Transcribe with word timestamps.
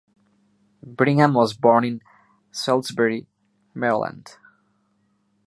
Brittingham 0.83 1.35
was 1.35 1.53
born 1.53 1.83
in 1.83 2.01
Salisbury, 2.51 3.27
Maryland. 3.75 4.35